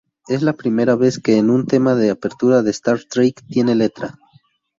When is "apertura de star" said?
2.09-3.03